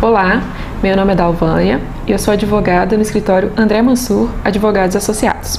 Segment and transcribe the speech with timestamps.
[0.00, 0.40] Olá,
[0.80, 5.58] meu nome é Dalvânia e eu sou advogada no escritório André Mansur Advogados Associados.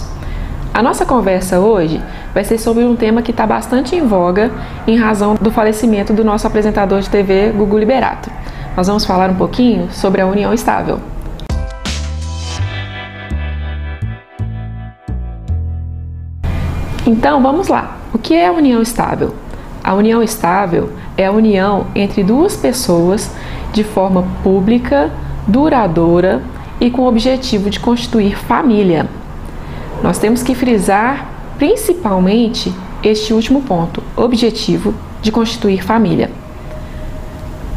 [0.73, 2.01] A nossa conversa hoje
[2.33, 4.49] vai ser sobre um tema que está bastante em voga
[4.87, 8.31] em razão do falecimento do nosso apresentador de TV, Gugu Liberato.
[8.77, 11.01] Nós vamos falar um pouquinho sobre a união estável.
[17.05, 17.97] Então vamos lá.
[18.13, 19.35] O que é a união estável?
[19.83, 23.29] A união estável é a união entre duas pessoas
[23.73, 25.11] de forma pública,
[25.47, 26.41] duradoura
[26.79, 29.07] e com o objetivo de constituir família.
[30.01, 36.31] Nós temos que frisar principalmente este último ponto, objetivo de constituir família.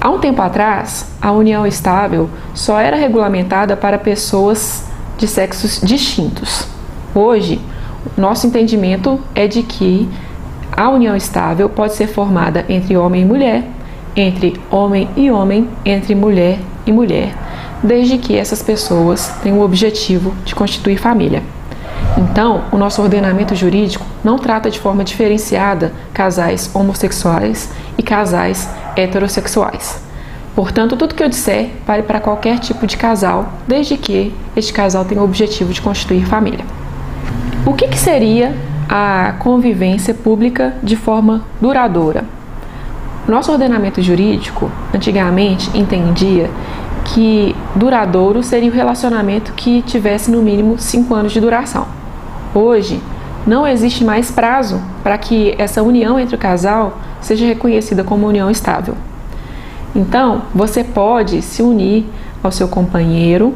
[0.01, 4.85] Há um tempo atrás, a união estável só era regulamentada para pessoas
[5.17, 6.67] de sexos distintos.
[7.15, 7.61] Hoje,
[8.17, 10.09] nosso entendimento é de que
[10.77, 13.65] a união estável pode ser formada entre homem e mulher,
[14.15, 17.35] entre homem e homem, entre mulher e mulher,
[17.83, 21.43] desde que essas pessoas tenham o objetivo de constituir família.
[22.17, 30.03] Então, o nosso ordenamento jurídico não trata de forma diferenciada casais homossexuais e casais heterossexuais.
[30.55, 35.05] Portanto, tudo que eu disser vale para qualquer tipo de casal, desde que este casal
[35.05, 36.65] tenha o objetivo de constituir família.
[37.65, 38.55] O que, que seria
[38.89, 42.25] a convivência pública de forma duradoura?
[43.27, 46.51] Nosso ordenamento jurídico, antigamente, entendia
[47.05, 51.87] que duradouro seria o relacionamento que tivesse no mínimo cinco anos de duração.
[52.53, 53.01] Hoje,
[53.47, 58.51] não existe mais prazo para que essa união entre o casal seja reconhecida como união
[58.51, 58.97] estável.
[59.95, 62.07] Então, você pode se unir
[62.43, 63.55] ao seu companheiro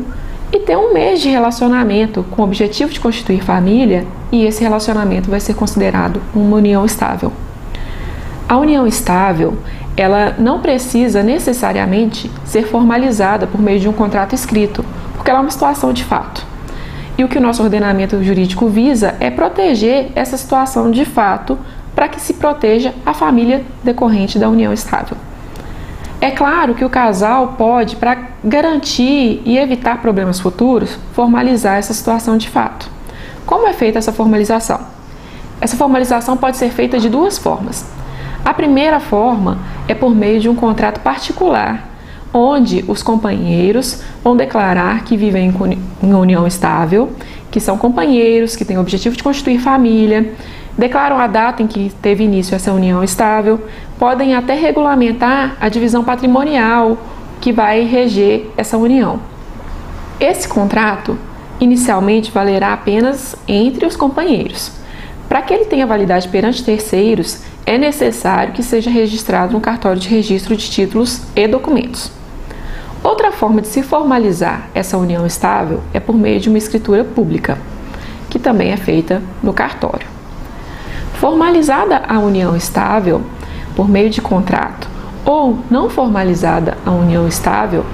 [0.53, 5.31] e ter um mês de relacionamento com o objetivo de constituir família, e esse relacionamento
[5.31, 7.33] vai ser considerado uma união estável.
[8.49, 9.59] A união estável,
[9.97, 15.43] ela não precisa necessariamente ser formalizada por meio de um contrato escrito, porque ela é
[15.43, 16.47] uma situação de fato.
[17.19, 21.59] E o que o nosso ordenamento jurídico visa é proteger essa situação de fato
[21.93, 25.17] para que se proteja a família decorrente da união estável.
[26.21, 32.37] É claro que o casal pode, para garantir e evitar problemas futuros, formalizar essa situação
[32.37, 32.89] de fato.
[33.45, 34.81] Como é feita essa formalização?
[35.61, 37.85] Essa formalização pode ser feita de duas formas.
[38.47, 39.59] A primeira forma
[39.89, 41.91] é por meio de um contrato particular,
[42.33, 45.53] onde os companheiros vão declarar que vivem
[46.01, 47.11] em união estável,
[47.51, 50.33] que são companheiros, que têm o objetivo de constituir família,
[50.79, 53.67] declaram a data em que teve início essa união estável,
[53.99, 56.99] podem até regulamentar a divisão patrimonial
[57.41, 59.19] que vai reger essa união.
[60.21, 61.19] Esse contrato
[61.59, 64.71] inicialmente valerá apenas entre os companheiros.
[65.29, 70.09] Para que ele tenha validade perante terceiros, é necessário que seja registrado no cartório de
[70.09, 72.13] registro de títulos e documentos.
[73.03, 77.59] Outra forma de se formalizar essa união estável é por meio de uma escritura pública,
[78.31, 80.07] que também é feita no cartório.
[81.15, 83.23] Formalizada a união estável
[83.75, 84.89] por meio de contrato
[85.25, 87.85] ou não formalizada a união estável,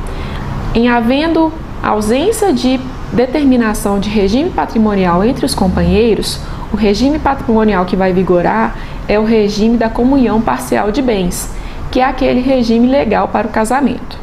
[0.75, 1.50] em havendo
[1.82, 2.78] ausência de
[3.12, 6.41] determinação de regime patrimonial entre os companheiros,
[6.72, 8.77] o regime patrimonial que vai vigorar
[9.09, 11.51] é o regime da comunhão parcial de bens,
[11.91, 14.19] que é aquele regime legal para o casamento.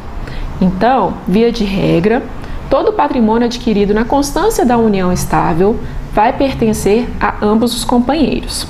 [0.60, 2.22] Então, via de regra,
[2.68, 5.78] todo patrimônio adquirido na constância da união estável
[6.12, 8.66] vai pertencer a ambos os companheiros.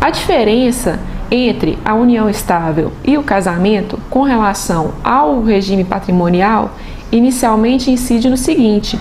[0.00, 6.72] A diferença entre a união estável e o casamento com relação ao regime patrimonial
[7.10, 8.98] inicialmente incide no seguinte: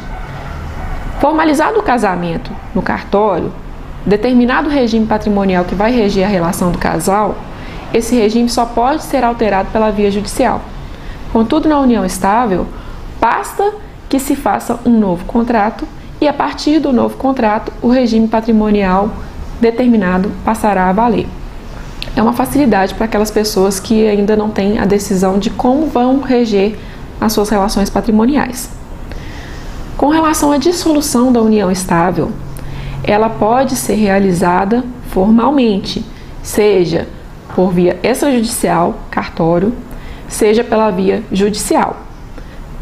[1.20, 3.52] formalizado o casamento no cartório,
[4.06, 7.38] determinado regime patrimonial que vai reger a relação do casal,
[7.94, 10.62] esse regime só pode ser alterado pela via judicial.
[11.32, 12.68] Contudo, na união estável,
[13.20, 13.74] basta
[14.10, 15.88] que se faça um novo contrato
[16.20, 19.10] e a partir do novo contrato o regime patrimonial
[19.60, 21.28] determinado passará a valer.
[22.16, 26.22] É uma facilidade para aquelas pessoas que ainda não têm a decisão de como vão
[26.22, 26.78] reger
[27.20, 28.70] as suas relações patrimoniais.
[29.98, 32.32] Com relação à dissolução da união estável,
[33.04, 36.04] ela pode ser realizada formalmente,
[36.42, 37.08] seja
[37.56, 39.74] por via extrajudicial, cartório,
[40.28, 41.98] seja pela via judicial.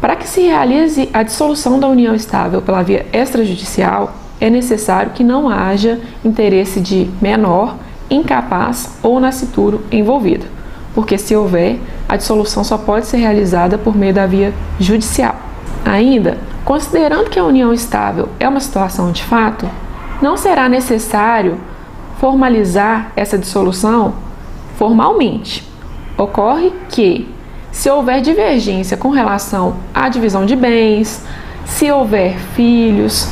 [0.00, 5.22] Para que se realize a dissolução da união estável pela via extrajudicial, é necessário que
[5.22, 7.76] não haja interesse de menor,
[8.10, 10.46] incapaz ou nascituro envolvido,
[10.94, 11.78] porque se houver,
[12.08, 15.36] a dissolução só pode ser realizada por meio da via judicial.
[15.84, 19.68] Ainda, considerando que a união estável é uma situação de fato,
[20.22, 21.58] não será necessário
[22.18, 24.14] formalizar essa dissolução
[24.76, 25.68] formalmente.
[26.16, 27.28] Ocorre que
[27.72, 31.24] se houver divergência com relação à divisão de bens,
[31.64, 33.28] se houver filhos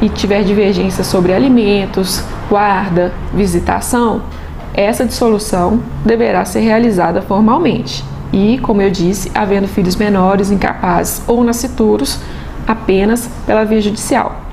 [0.00, 4.22] e tiver divergência sobre alimentos, guarda, visitação,
[4.72, 8.04] essa dissolução deverá ser realizada formalmente.
[8.32, 12.20] E, como eu disse, havendo filhos menores, incapazes ou nascituros,
[12.66, 14.47] apenas pela via judicial.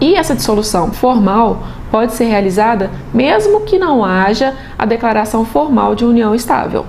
[0.00, 6.04] E essa dissolução formal pode ser realizada mesmo que não haja a declaração formal de
[6.04, 6.86] união estável.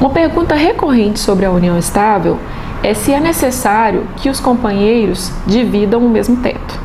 [0.00, 2.38] Uma pergunta recorrente sobre a união estável
[2.82, 6.80] é se é necessário que os companheiros dividam o mesmo teto.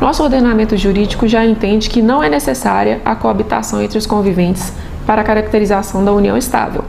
[0.00, 4.72] Nosso ordenamento jurídico já entende que não é necessária a coabitação entre os conviventes
[5.06, 6.84] para a caracterização da união estável.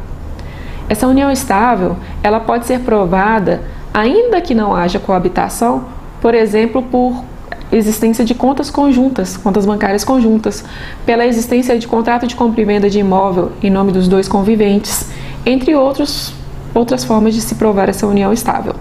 [0.87, 3.61] Essa união estável, ela pode ser provada
[3.93, 5.85] ainda que não haja coabitação,
[6.21, 7.23] por exemplo, por
[7.71, 10.63] existência de contas conjuntas, contas bancárias conjuntas,
[11.05, 15.09] pela existência de contrato de compra e venda de imóvel em nome dos dois conviventes,
[15.45, 16.33] entre outros,
[16.73, 18.73] outras formas de se provar essa união estável.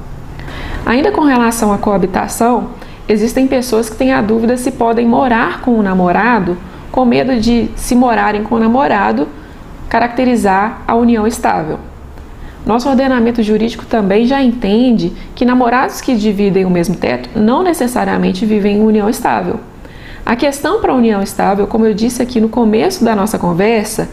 [0.84, 2.68] Ainda com relação à coabitação,
[3.08, 6.56] existem pessoas que têm a dúvida se podem morar com o namorado,
[6.92, 9.26] com medo de, se morarem com o namorado,
[9.88, 11.78] caracterizar a união estável.
[12.66, 18.44] Nosso ordenamento jurídico também já entende que namorados que dividem o mesmo teto não necessariamente
[18.44, 19.60] vivem em união estável.
[20.24, 24.08] A questão para a união estável, como eu disse aqui no começo da nossa conversa,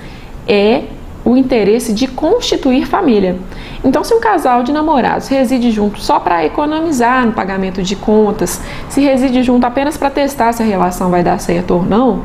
[0.48, 0.84] é
[1.26, 3.38] o interesse de constituir família.
[3.84, 8.62] Então, se um casal de namorados reside junto só para economizar no pagamento de contas,
[8.88, 12.22] se reside junto apenas para testar se a relação vai dar certo ou não,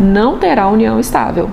[0.00, 1.50] não terá união estável.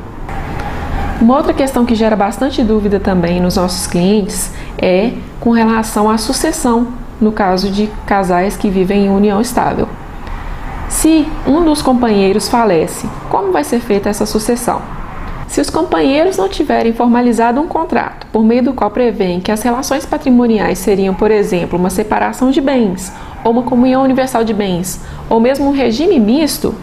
[1.24, 6.18] Uma outra questão que gera bastante dúvida também nos nossos clientes é com relação à
[6.18, 6.90] sucessão,
[7.22, 9.88] no caso de casais que vivem em união estável.
[10.90, 14.82] Se um dos companheiros falece, como vai ser feita essa sucessão?
[15.48, 19.62] Se os companheiros não tiverem formalizado um contrato por meio do qual prevêem que as
[19.62, 23.14] relações patrimoniais seriam, por exemplo, uma separação de bens,
[23.46, 25.00] ou uma comunhão universal de bens,
[25.30, 26.76] ou mesmo um regime misto,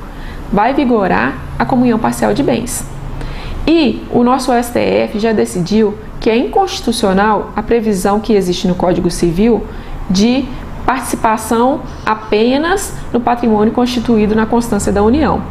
[0.51, 2.87] vai vigorar a comunhão parcial de bens.
[3.67, 9.11] E o nosso STF já decidiu que é inconstitucional a previsão que existe no Código
[9.11, 9.65] Civil
[10.09, 10.45] de
[10.85, 15.43] participação apenas no patrimônio constituído na constância da União.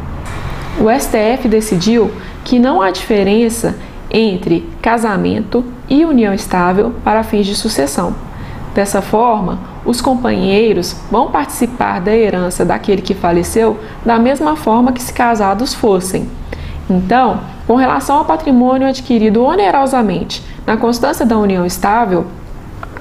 [0.80, 2.12] O STF decidiu
[2.44, 3.78] que não há diferença
[4.12, 8.14] entre casamento e união estável para fins de sucessão.
[8.74, 15.02] Dessa forma, os companheiros vão participar da herança daquele que faleceu da mesma forma que
[15.02, 16.30] se casados fossem.
[16.90, 17.40] Então,
[17.70, 22.26] com relação ao patrimônio adquirido onerosamente na constância da união estável,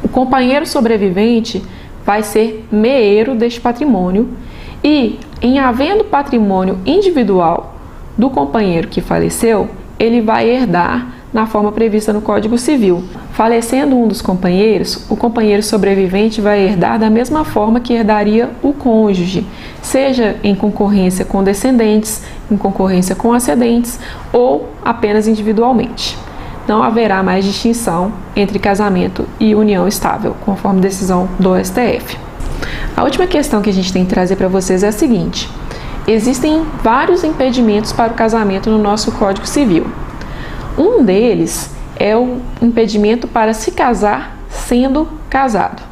[0.04, 1.64] o companheiro sobrevivente
[2.04, 4.28] vai ser meeiro deste patrimônio
[4.84, 7.76] e, em havendo patrimônio individual
[8.18, 13.02] do companheiro que faleceu, ele vai herdar na forma prevista no Código Civil.
[13.32, 18.74] Falecendo um dos companheiros, o companheiro sobrevivente vai herdar da mesma forma que herdaria o
[18.74, 19.46] cônjuge,
[19.80, 23.98] seja em concorrência com descendentes, em concorrência com ascendentes
[24.32, 26.16] ou apenas individualmente.
[26.66, 32.18] Não haverá mais distinção entre casamento e união estável, conforme decisão do STF.
[32.96, 35.48] A última questão que a gente tem que trazer para vocês é a seguinte:
[36.06, 39.86] existem vários impedimentos para o casamento no nosso Código Civil.
[40.76, 45.87] Um deles é o impedimento para se casar sendo casado.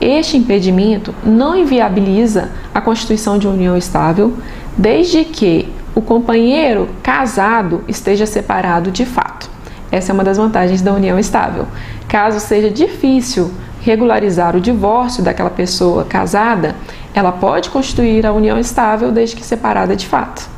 [0.00, 4.32] Este impedimento não inviabiliza a constituição de união estável,
[4.76, 9.50] desde que o companheiro casado esteja separado de fato.
[9.92, 11.66] Essa é uma das vantagens da união estável.
[12.08, 13.50] Caso seja difícil
[13.82, 16.76] regularizar o divórcio daquela pessoa casada,
[17.12, 20.48] ela pode constituir a união estável desde que separada de fato.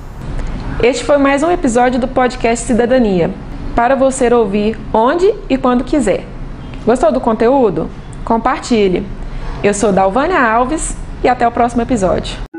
[0.82, 3.30] Este foi mais um episódio do podcast Cidadania,
[3.74, 6.26] para você ouvir onde e quando quiser.
[6.84, 7.88] Gostou do conteúdo?
[8.24, 9.04] Compartilhe.
[9.62, 12.51] Eu sou Dalvânia Alves e até o próximo episódio.